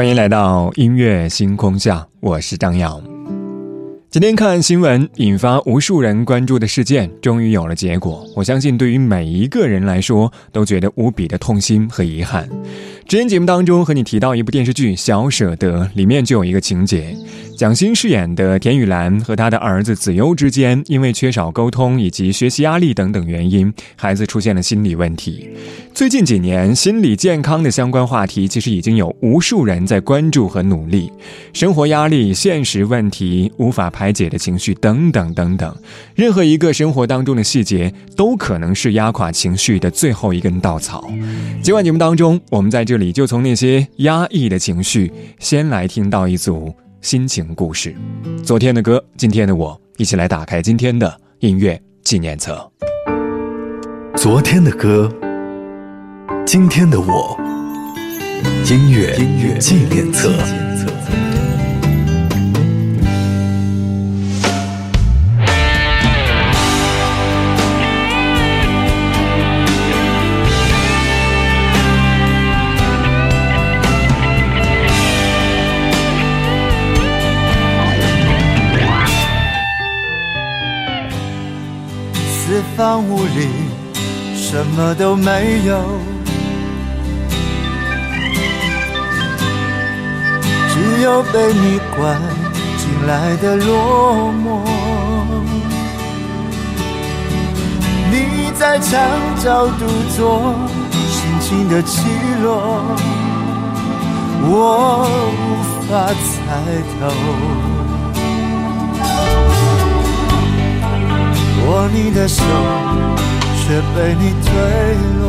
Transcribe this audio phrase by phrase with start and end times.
[0.00, 2.98] 欢迎来到音乐星空下，我是张瑶。
[4.08, 8.26] 今天看新闻，引发无数人关注的事件，终于有了结果。
[8.34, 12.48] 我相信，对于每一个人来说，都觉得无比的痛心和遗憾。
[13.10, 17.12] 之前节目当中和你提到一部电视剧《小舍得》，里面就有一个情节，
[17.56, 25.50] 蒋欣饰演的田雨岚和她的儿子子优之间，因为缺少沟通以及学习压力等等原因，孩子出现了心理问题。
[25.92, 31.10] 最近几年，心理健康的相关话题其实已经有无数人在关注和努力。
[31.52, 35.76] 生活压力、现实问题、无法排解的情绪等等等等，
[36.14, 41.12] 任何一个生活当中的细节，都可能是压垮情绪的最后一根稻草。
[41.60, 46.70] 今晚节目当中，我们在这你就从那些压抑的情绪，先来听到一组
[47.00, 47.96] 心情故事。
[48.44, 52.70] 昨天的歌，今天的我，一起来打开今天的音乐纪念册。
[54.16, 55.10] 昨天的歌，
[56.44, 57.40] 今天的我，
[58.68, 60.30] 音乐音乐纪念册。
[84.80, 85.78] 么都没有，
[90.70, 92.18] 只有被你关
[92.78, 94.62] 进来的落寞。
[98.10, 98.98] 你在墙
[99.44, 99.86] 角独
[100.16, 100.54] 坐，
[101.10, 102.08] 心情的起
[102.42, 102.82] 落，
[104.48, 105.90] 我无法
[106.24, 106.40] 猜
[106.98, 107.00] 透。
[111.66, 112.42] 握你的手，
[113.70, 114.50] 却被你推
[115.20, 115.22] 落。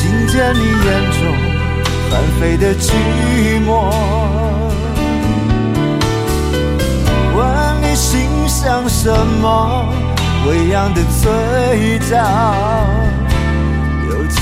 [0.00, 1.20] 听见你眼中
[2.10, 2.90] 翻飞的寂
[3.64, 3.70] 寞，
[7.36, 7.38] 问
[7.80, 9.86] 你心想什么？
[10.48, 12.16] 微扬的嘴角，
[14.10, 14.36] 有强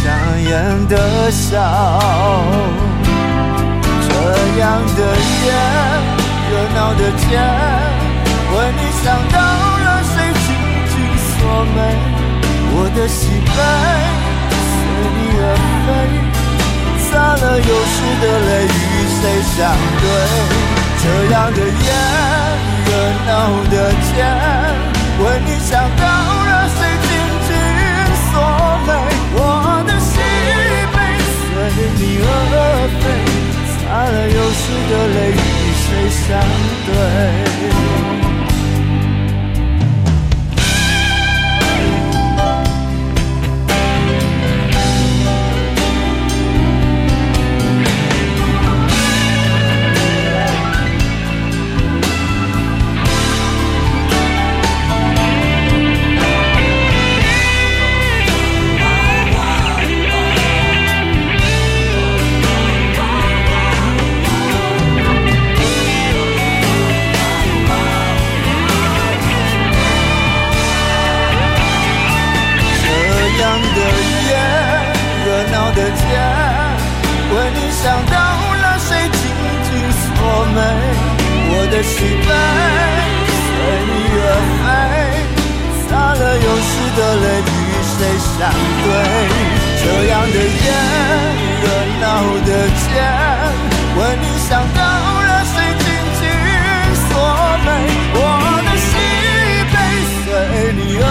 [0.49, 1.53] 颜的笑，
[4.01, 4.09] 这
[4.61, 5.01] 样的
[5.45, 5.53] 夜。
[6.49, 7.37] 热闹的街，
[8.67, 10.47] 为你想到了谁紧
[10.91, 11.39] 紧锁
[11.71, 11.79] 眉，
[12.75, 13.55] 我的喜悲
[14.51, 14.75] 随
[15.15, 15.55] 你而
[15.87, 15.89] 飞，
[17.07, 18.75] 洒了又湿的泪与
[19.07, 19.23] 谁
[19.55, 19.71] 相
[20.03, 20.05] 对？
[20.99, 21.89] 这样的夜，
[22.87, 22.91] 热
[23.29, 23.31] 闹
[23.71, 24.19] 的街，
[25.23, 27.09] 为你想到了谁紧
[27.47, 27.55] 紧
[28.27, 28.35] 锁
[28.85, 28.91] 眉，
[29.31, 29.39] 我
[29.87, 30.19] 的喜
[30.91, 30.97] 悲
[31.39, 31.47] 随
[31.95, 32.27] 你而
[32.99, 33.05] 飞，
[33.79, 34.61] 洒了又湿
[34.91, 35.39] 的泪与。
[35.87, 36.27] 谁相
[36.85, 37.46] 对？
[75.77, 76.09] 的天，
[77.35, 79.21] 问你想到了谁，紧
[79.69, 80.09] 紧锁
[80.57, 80.59] 眉。
[81.49, 81.95] 我的心
[82.25, 82.31] 悲
[83.45, 83.47] 随
[83.85, 84.25] 你而
[84.57, 84.65] 飞，
[85.85, 87.53] 洒了又湿的泪，与
[87.93, 87.95] 谁
[88.25, 88.41] 相
[88.83, 88.89] 对？
[89.83, 90.67] 这样的夜，
[91.61, 91.65] 热
[92.01, 92.05] 闹
[92.47, 92.51] 的
[92.81, 92.89] 街，
[93.99, 95.87] 问你想到了谁，紧
[96.17, 96.25] 紧
[97.05, 97.13] 锁
[97.67, 97.69] 眉。
[98.15, 98.19] 我
[98.65, 98.91] 的心
[99.73, 99.77] 被
[100.25, 100.27] 随
[100.73, 101.05] 你而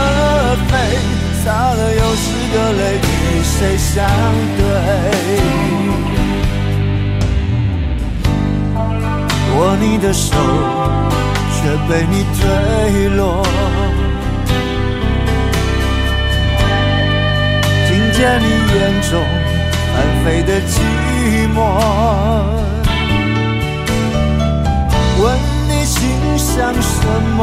[0.68, 0.74] 飞，
[1.44, 3.15] 擦了又湿的泪。
[3.58, 4.06] 谁相
[4.58, 4.64] 对
[9.58, 10.36] 握你的手，
[11.56, 11.56] 却
[11.88, 13.42] 被你推落。
[17.88, 18.78] 听见你眼
[19.10, 19.12] 中
[19.94, 20.74] 翻飞的寂
[21.56, 21.58] 寞，
[25.24, 25.24] 问
[25.70, 25.98] 你心
[26.38, 27.08] 想什
[27.38, 27.40] 么？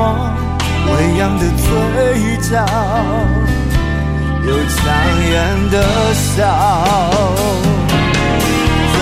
[0.88, 1.67] 微扬的嘴
[2.50, 2.53] 角。
[4.44, 4.78] 又强
[5.30, 5.74] 颜的
[6.14, 6.36] 笑。
[8.92, 8.98] 这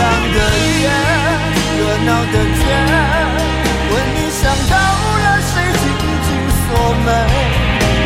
[0.00, 0.02] 样
[0.34, 0.38] 的
[0.80, 0.84] 夜，
[1.78, 2.62] 热闹的街，
[3.90, 4.72] 为你想到
[5.22, 5.84] 了谁紧
[6.24, 6.28] 紧
[6.60, 6.66] 锁
[7.04, 7.08] 门，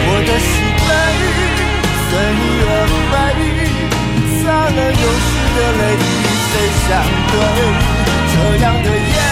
[0.06, 0.50] 我的心
[0.84, 0.88] 扉
[2.08, 2.70] 随你而
[3.10, 3.14] 飞，
[4.42, 6.52] 洒了又湿的泪与谁
[6.88, 6.88] 相
[7.32, 7.34] 对？
[8.32, 9.27] 这样的夜。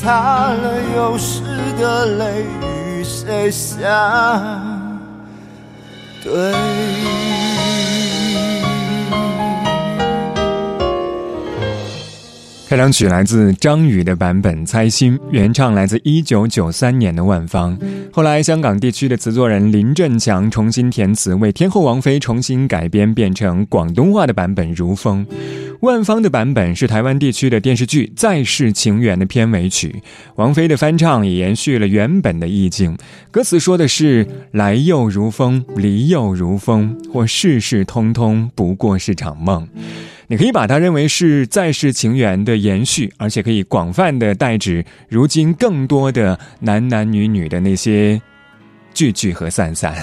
[0.00, 1.42] 擦了又湿
[1.78, 3.80] 的泪与谁相
[6.22, 7.07] 对？
[12.68, 17.78] 开场曲来自张宇的版本《猜心》，原唱来自一九九三年的万芳。
[18.12, 25.26] 后来，香港地区的词作人林振强重新填词，为天后王菲重新改编，变成广东话的版本《如风》。
[25.80, 30.02] 万芳的版本是台湾地区的电视剧《再世情缘》的片尾曲，
[30.34, 32.98] 王菲的翻唱也延续了原本的意境。
[33.30, 39.66] 歌词说的是“来又如风，离又如风，或世事通通不过是场梦”。
[40.30, 48.20] 你可以把它认为是再世情缘的延续，而且可以广泛的代指如今更多的男男女女的那些
[48.92, 49.96] 聚聚和散散。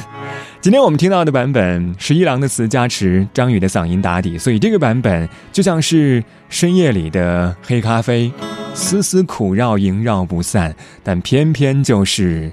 [0.62, 8.32] 今天我们听到的版本是一郎的词加持，张宇的嗓音打底，所以这个版本就像是深夜里的黑咖啡，
[8.74, 12.52] 丝丝苦绕萦绕不散，但偏偏就是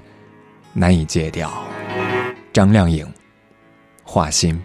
[0.73, 1.51] 难以戒掉。
[2.53, 3.03] 张靓颖，
[4.03, 4.61] 画心。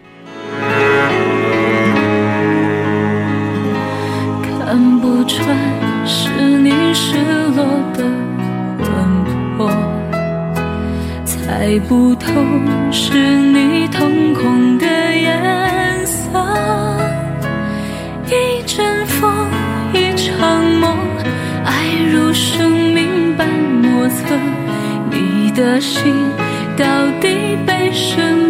[4.69, 5.57] 看不穿
[6.05, 6.29] 是
[6.59, 7.17] 你失
[7.55, 8.03] 落的
[8.77, 8.87] 魂
[9.57, 9.67] 魄，
[11.25, 12.29] 猜不透
[12.91, 16.29] 是你瞳孔的颜色。
[18.27, 19.33] 一阵风，
[19.91, 20.95] 一场梦，
[21.65, 21.71] 爱
[22.13, 24.35] 如生命般莫测。
[25.09, 26.13] 你的心
[26.77, 26.85] 到
[27.19, 28.48] 底被什么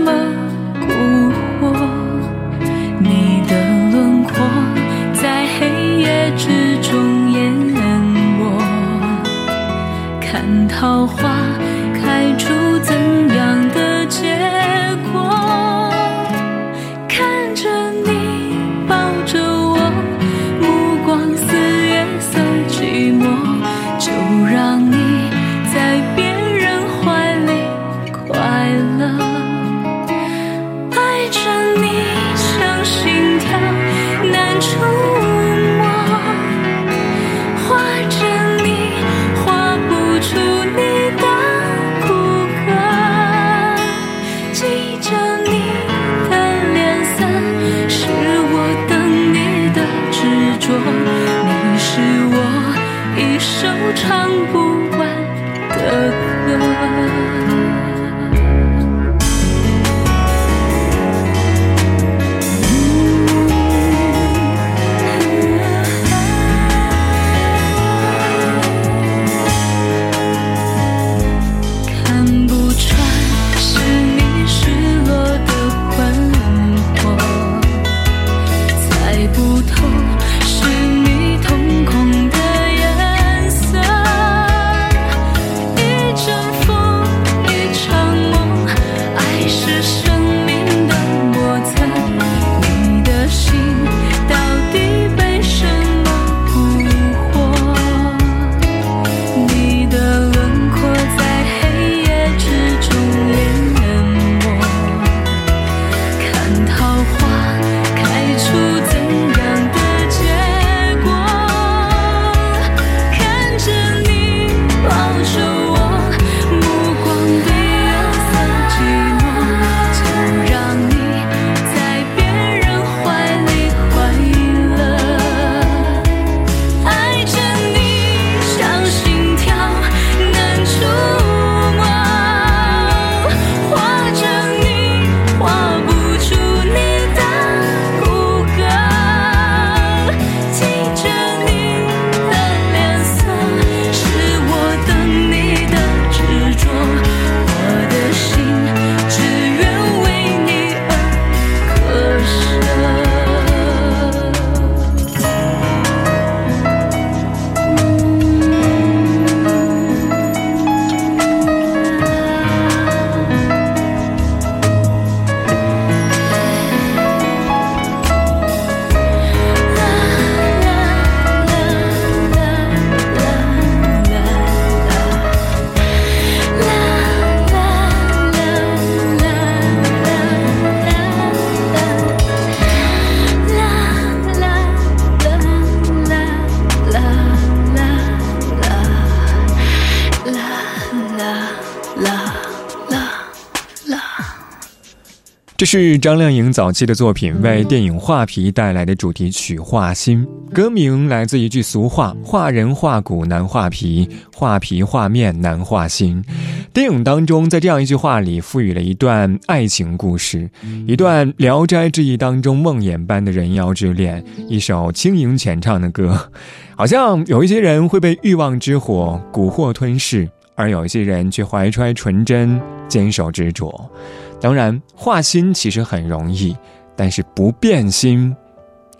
[195.59, 200.25] 这是张靓颖早期的作品，为电影《画皮》带来的主题曲《画心》。
[200.53, 206.23] 歌名来自一句俗话：“画人画骨难画皮，画皮画面难画心。”
[206.71, 210.49] 电影当中，在这样一句话里，赋予了一段爱情故事，
[210.87, 216.31] 一段《聊斋志异》当中梦魇般的人妖之恋，一首轻盈浅唱的歌。
[216.77, 220.25] 好像有一些人会被欲望之火蛊惑吞噬，
[220.55, 223.91] 而有一些人却怀揣纯真，坚守执着。
[224.41, 226.55] 当然，画心其实很容易，
[226.95, 228.35] 但是不变心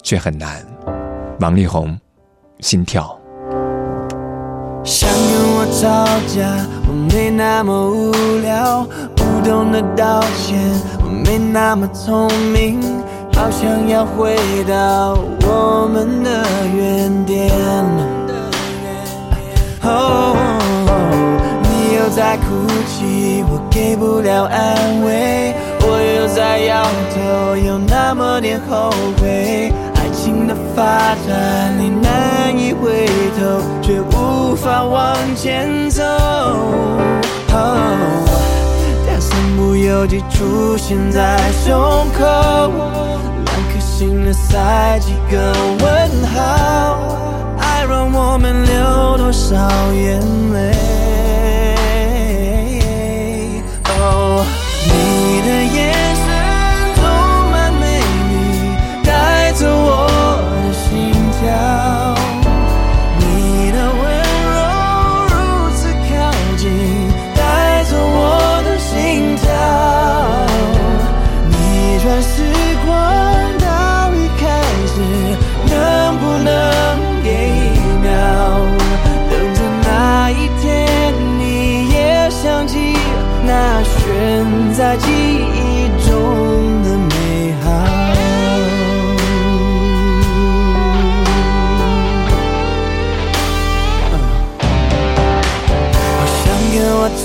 [0.04, 0.66] 却很难。
[1.40, 1.98] 王力宏，
[2.60, 3.18] 心跳。
[4.84, 5.20] 想跟
[5.56, 10.60] 我吵架，我没那么无聊；不懂得道歉，
[11.04, 12.82] 我没那么聪明。
[13.34, 14.36] 好想要回
[14.68, 15.18] 到
[15.48, 17.50] 我们的原点。
[19.84, 20.36] 哦，
[21.64, 22.68] 你又在哭
[23.44, 29.72] 我给不了安慰，我又在摇头，有那么点后悔。
[29.96, 33.06] 爱情的发展，你难以回
[33.38, 36.04] 头，却无法往前走。
[39.08, 41.78] 但身不由己出现在胸
[42.18, 42.24] 口，
[43.46, 47.00] 两颗心的塞几个问号，
[47.58, 49.56] 爱让我们流多少
[49.94, 50.20] 眼
[50.54, 51.19] 泪？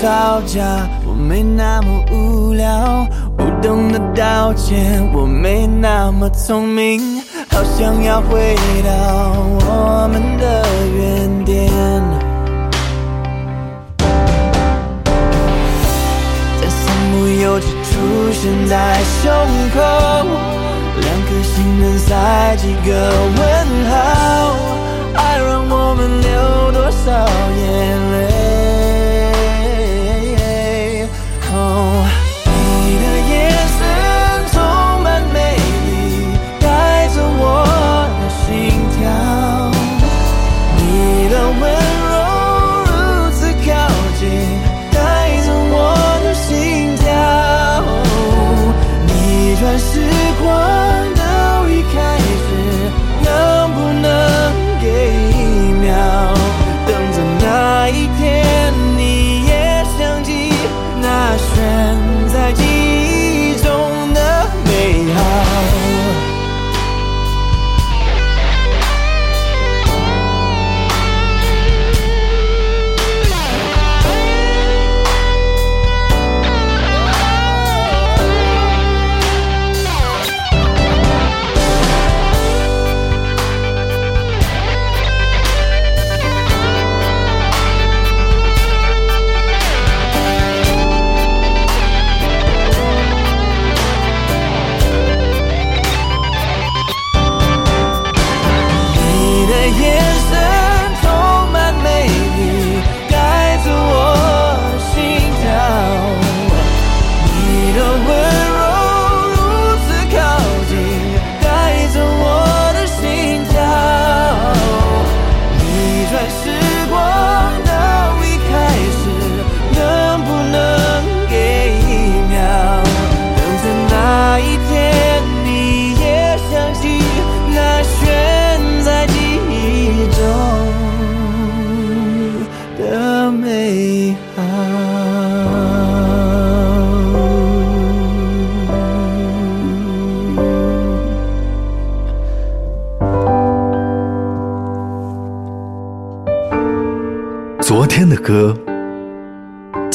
[0.05, 7.01] 吵架，我没那么无聊；不懂得道歉，我没那么聪明。
[7.49, 9.33] 好想要回到
[9.65, 10.63] 我们的
[10.95, 11.73] 原点。
[17.91, 18.75] 出现在
[19.23, 19.31] 胸
[19.73, 19.79] 口，
[21.01, 22.91] 两颗心能塞几个
[23.37, 23.41] 问
[23.89, 23.93] 号？
[25.15, 26.29] 爱让我们流
[26.73, 27.05] 多少
[27.57, 27.63] 眼
[28.11, 28.14] 泪？
[31.75, 32.14] 你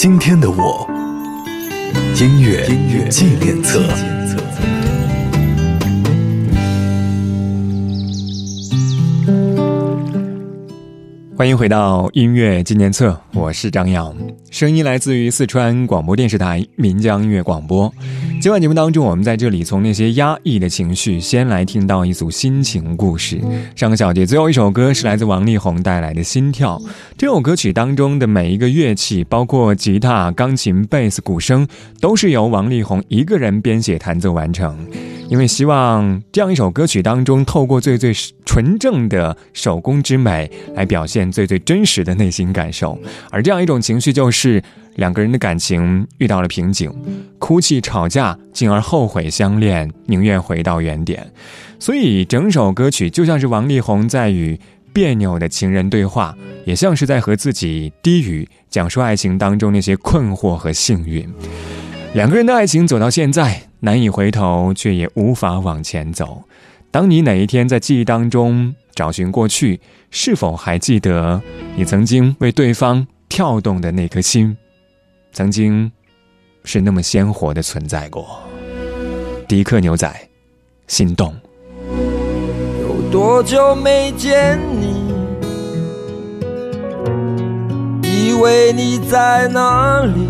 [0.02, 0.88] 今天的我，
[2.18, 2.66] 音乐
[3.10, 3.82] 纪念册。
[11.36, 14.16] 欢迎回到音乐纪念册，我是张扬，
[14.50, 17.92] 声音来自于四川广播电视台岷江音乐广播。
[18.40, 23.38] 今晚节目当中，我们在这里从那些压抑的情绪，先来听到一组心情故事。
[23.76, 26.78] 上个小节最后一首歌是来自王力宏带来的《心跳》。
[27.18, 31.68] 这首歌曲当中的每一个乐器，包括吉他、钢琴、贝斯、鼓声，
[32.00, 34.74] 都是由王力宏一个人编写弹奏完成。
[35.28, 38.10] 因为希望这样一首歌曲当中，透过最最
[38.46, 42.98] 纯正的手工之美，来表现最最真实的内心感受。
[43.30, 44.60] 而这样一种情绪，就是
[44.96, 46.92] 两个人的感情遇到了瓶颈，
[47.38, 51.30] 哭泣、吵架，进而后悔相恋，宁愿回到原点。
[51.78, 54.58] 所以，整首歌曲就像是王力宏在与
[54.92, 61.26] 别扭的情人对话，也像是在和自己低语，讲述爱情当中那些困惑和幸运。
[62.14, 63.62] 两个人的爱情走到现在。
[63.82, 66.42] 难以回头，却也无法往前走。
[66.90, 69.80] 当你哪一天在记忆当中找寻过去，
[70.10, 71.40] 是否还记得
[71.76, 74.54] 你曾经为对方跳动的那颗心，
[75.32, 75.90] 曾经
[76.64, 78.40] 是那么鲜活的存在过？
[79.48, 80.12] 迪克牛仔，
[80.86, 81.34] 心动。
[82.80, 85.12] 有多久没见你？
[88.02, 90.26] 以为你在哪里？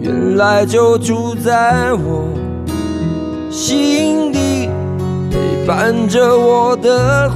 [0.00, 2.28] 原来就住在我
[3.50, 4.68] 心底，
[5.30, 7.30] 陪伴着我的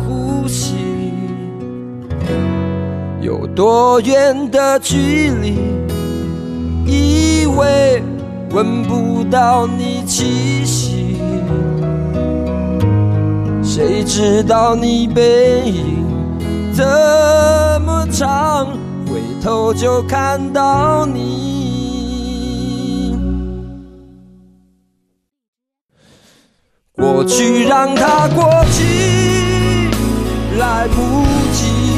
[3.58, 5.58] 多远的距离，
[6.86, 8.00] 以为
[8.52, 11.16] 闻不到你气息，
[13.60, 16.06] 谁知道你背影
[16.72, 16.84] 这
[17.80, 18.68] 么长，
[19.08, 21.18] 回头就看到你。
[26.94, 29.90] 过去让它过去，
[30.60, 31.97] 来不及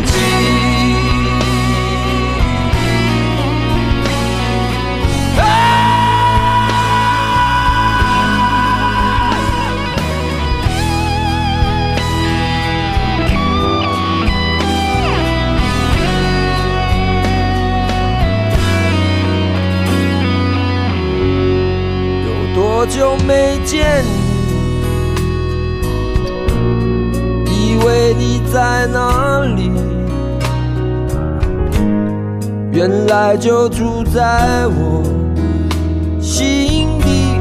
[22.91, 24.03] 久没见？
[28.17, 29.71] 你在哪里？
[32.71, 35.01] 原来就住在我
[36.21, 37.39] 心底，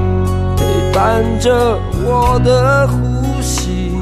[0.56, 3.92] 陪伴着我的呼吸。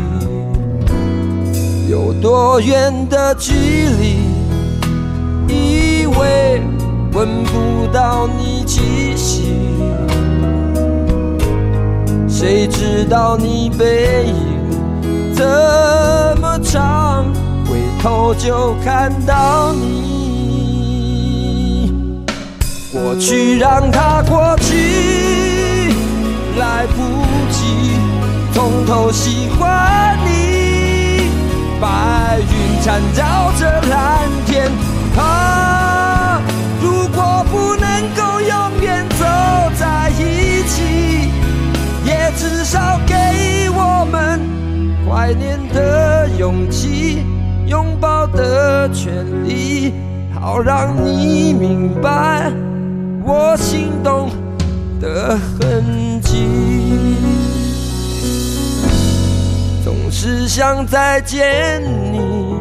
[1.90, 4.18] 有多远的距离？
[5.48, 6.62] 以为
[7.12, 9.56] 闻不到你气息，
[12.40, 15.35] 谁知道你背影？
[15.35, 17.24] 这么长，
[17.66, 21.12] 回头就看到你。
[22.92, 25.92] 过去让它过去，
[26.57, 27.03] 来不
[27.51, 27.98] 及
[28.53, 31.33] 从头喜欢你。
[31.81, 34.29] 白云缠绕着蓝
[48.34, 49.94] 的权利，
[50.32, 52.52] 好让你明白
[53.24, 54.30] 我心动
[55.00, 56.46] 的痕迹。
[59.84, 62.56] 总是想再见你，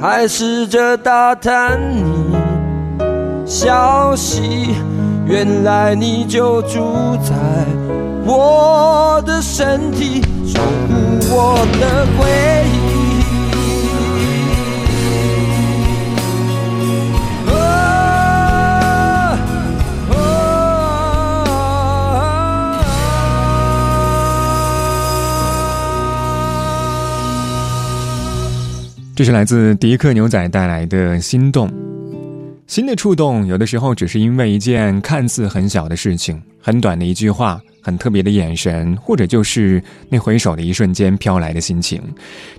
[0.00, 2.36] 还试着打探你
[3.46, 4.74] 消息，
[5.26, 7.34] 原来你就住在。
[8.28, 10.94] 我的身体守护
[11.30, 12.26] 我的回
[12.72, 12.85] 忆。
[29.16, 31.72] 这是来自迪克牛仔带来的心动。
[32.66, 37.58] 心的触动，有的时候只是因为一件看似很小的事情，很短的一句话。
[37.80, 42.02] 很特别的眼神，或者就是那回首的一瞬间飘来的心情。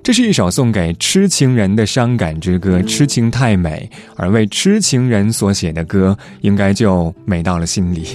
[0.02, 8.06] 这是一首送给痴情人的伤感之歌，痴情太美，而为痴情人所写的歌，应该就美到了心里。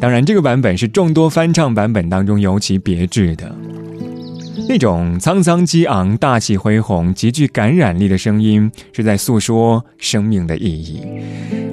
[0.00, 3.54] 当然，这个版本是众多翻唱版本当中尤其别致的。
[4.68, 11.02] 那种沧桑激昂、大气恢宏、极具感染力的声音，是在诉说生命的意义。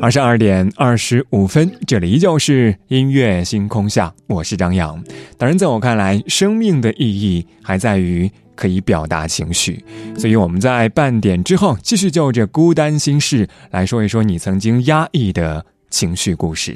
[0.02, 5.02] 二十二点二十五分，这里依旧是音乐星空下，我是张扬。
[5.38, 9.84] 当然，在我看来，生命的意义还在于可以表达情绪。
[10.18, 16.76] 所以，我们在半点之后，继续就着孤单心事来说一说你曾经压抑的情绪故事。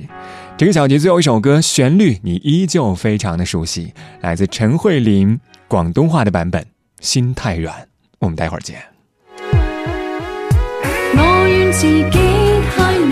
[0.57, 5.37] 这个小节最后一首歌，旋律你依旧非常的熟悉，来自陈慧琳。
[5.67, 6.65] 广东话的版本，
[7.01, 7.75] 心太软。
[8.19, 8.81] 我们待会儿见。
[11.13, 12.03] 我愿自己
[12.71, 13.11] 太软，